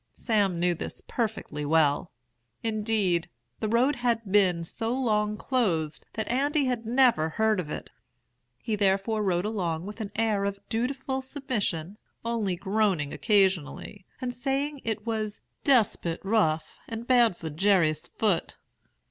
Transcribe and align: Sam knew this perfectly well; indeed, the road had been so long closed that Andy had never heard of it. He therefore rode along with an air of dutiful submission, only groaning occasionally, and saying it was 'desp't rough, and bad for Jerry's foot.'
Sam 0.15 0.59
knew 0.59 0.73
this 0.73 0.99
perfectly 1.07 1.63
well; 1.63 2.11
indeed, 2.63 3.29
the 3.59 3.67
road 3.67 3.97
had 3.97 4.31
been 4.31 4.63
so 4.63 4.91
long 4.95 5.37
closed 5.37 6.07
that 6.13 6.27
Andy 6.27 6.65
had 6.65 6.87
never 6.87 7.29
heard 7.29 7.59
of 7.59 7.69
it. 7.69 7.91
He 8.57 8.75
therefore 8.75 9.21
rode 9.21 9.45
along 9.45 9.85
with 9.85 10.01
an 10.01 10.11
air 10.15 10.43
of 10.43 10.57
dutiful 10.69 11.21
submission, 11.21 11.99
only 12.25 12.55
groaning 12.55 13.13
occasionally, 13.13 14.07
and 14.19 14.33
saying 14.33 14.81
it 14.83 15.05
was 15.05 15.39
'desp't 15.63 16.17
rough, 16.23 16.79
and 16.87 17.05
bad 17.05 17.37
for 17.37 17.51
Jerry's 17.51 18.07
foot.' 18.07 18.57